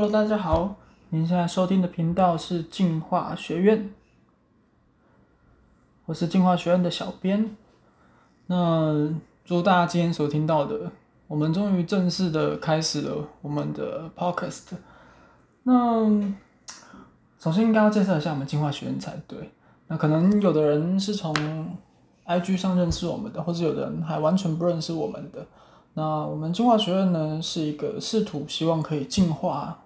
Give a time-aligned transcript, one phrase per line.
[0.00, 0.76] Hello，大家好，
[1.10, 3.92] 您现在收听的频道是进化学院，
[6.06, 7.54] 我是进化学院的小编。
[8.46, 9.12] 那
[9.44, 10.90] 如大家今天所听到的，
[11.28, 14.68] 我们终于正式的开始了我们的 Podcast。
[15.64, 16.08] 那
[17.38, 19.50] 首先应该要介绍一下我们进化学院才对。
[19.88, 21.34] 那可能有的人是从
[22.24, 25.46] IG 上认识我们的，或者有的人还完全不认识我们的。
[25.92, 29.78] 那我们进化学院呢，是一个试图希望可以进化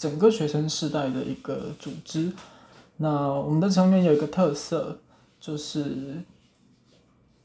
[0.00, 2.32] 整个学生世代的一个组织。
[2.96, 4.96] 那我们的成员有一个特色，
[5.38, 6.22] 就是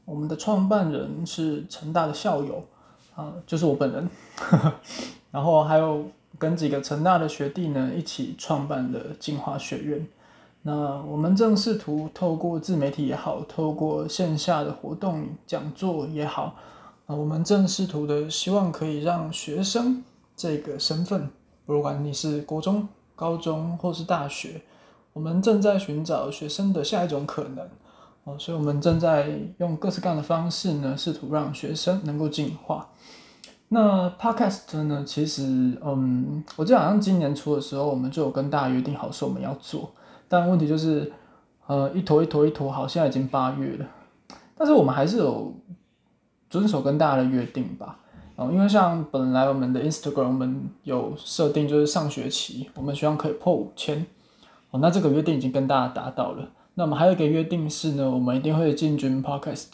[0.06, 2.64] 我们的创办人是成大的校友
[3.14, 4.08] 啊，就是我本人。
[5.30, 6.06] 然后还有
[6.38, 10.06] 跟几个成大的学弟呢一起创办的进化学院。
[10.62, 16.56] 那我们正试图透过自媒体也好，透过线下的活动讲座也好。
[17.04, 20.02] 啊，我们正试图的希望可以让学生
[20.34, 21.28] 这个身份，
[21.66, 24.62] 不管你是国中、高中或是大学，
[25.12, 27.68] 我们正在寻找学生的下一种可能。
[28.24, 32.88] 哦，所以我们正在用各式各样的方式呢，试图让学生能够进化。
[33.68, 35.04] 那 Podcast 呢？
[35.06, 35.42] 其实，
[35.84, 39.90] 嗯，我记得好像今年初的时候，我们就有跟大家约定好说我们要做，
[40.28, 41.12] 但问题就是，
[41.66, 43.86] 呃，一坨一坨一坨，好，现在已经八月了，
[44.56, 45.52] 但是我们还是有。
[46.48, 47.98] 遵守跟大家的约定吧，
[48.36, 54.04] 哦，因为像本来我们的 Instagram 我们有设定，就是上学期我们希望可以破五千，
[54.70, 56.46] 哦，那这个约定已经跟大家达到了。
[56.74, 59.68] 那我们还有一个约定是呢，我们一定会进军 Podcast。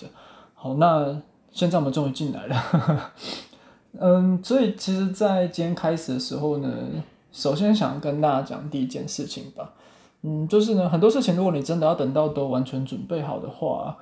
[0.55, 3.13] 好，那现在我们终于进来了，
[3.99, 6.73] 嗯，所以其实，在今天开始的时候呢，
[7.33, 9.73] 首先想跟大家讲第一件事情吧，
[10.23, 13.97] 嗯，就是呢，很多事情如果你真的要等到都完全准备好的话。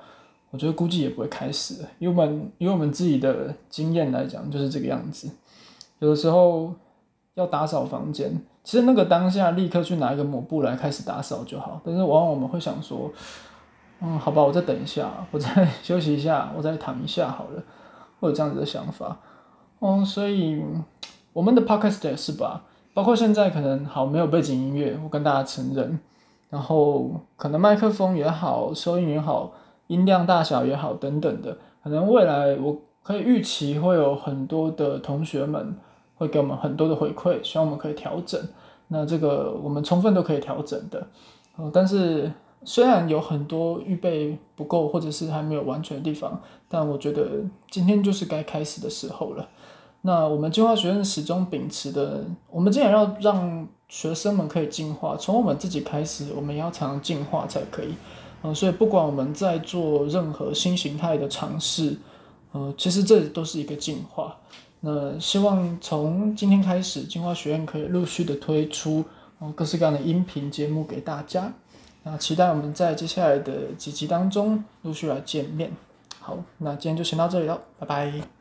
[0.51, 5.29] 我觉得估计也不会开始，因为我们以我们自己的经验来讲，就是这个样子。
[5.99, 6.73] 有的时候
[7.35, 8.31] 要打扫房间，
[8.63, 11.79] 其实那个当下立刻去拿一个抹布来开始打扫就好。
[11.85, 13.09] 但是往往我们会想说，
[14.01, 17.63] 嗯，好吧，我再等一下，我再 休息一下，我再躺一下好了，
[18.19, 19.17] 会有这样子的想法。
[19.79, 20.61] 嗯，所以
[21.33, 25.97] 我们的 podcast 也是吧，包括现在可能好没有背景音乐，我跟大家承认。
[26.49, 29.53] 然后可能麦克风也好，收音也好。
[29.91, 35.75] 音量大小也好，等等的，可能未来我可以预期会有很多的同学们
[36.15, 38.39] 会给我们很多的回馈，希望我们可以调整。
[38.87, 41.05] 那这个我们充分都可以调整的。
[41.57, 42.31] 呃，但是
[42.63, 47.27] 虽然有很多预备不够或者是还没有完全的地方，但我觉得
[47.69, 49.49] 今天就是该开始的时候了。
[50.03, 57.93] 那我们进化学院始终秉持的，我们既然要让学生们可以进化，从我们自己开始，我们要常常进化才可以。
[58.43, 61.95] 嗯，所以不管我们在做任何新形态的尝试，
[62.51, 64.35] 呃，其实这都是一个进化。
[64.79, 69.05] 那希望从今天开始，进化学院可以陆续的推出
[69.39, 71.53] 呃各式各样的音频节目给大家。
[72.03, 75.71] 那期待我们在接下来的几集当中陆续来见面。
[76.19, 78.40] 好，那今天就先到这里了，拜拜。